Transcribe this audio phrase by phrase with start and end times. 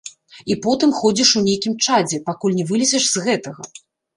[0.53, 3.61] І потым ходзіш у нейкім чадзе, пакуль не вылезеш з гэтага.